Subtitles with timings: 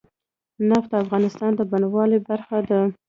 [0.69, 2.79] نفت د افغانستان د بڼوالۍ برخه ده.